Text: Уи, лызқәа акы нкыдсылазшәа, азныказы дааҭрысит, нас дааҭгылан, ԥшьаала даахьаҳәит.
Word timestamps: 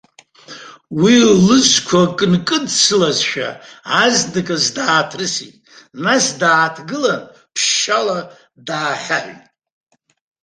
Уи, 1.01 1.15
лызқәа 1.45 1.99
акы 2.05 2.27
нкыдсылазшәа, 2.33 3.49
азныказы 4.03 4.71
дааҭрысит, 4.75 5.55
нас 6.03 6.25
дааҭгылан, 6.39 7.21
ԥшьаала 7.53 8.19
даахьаҳәит. 8.67 9.43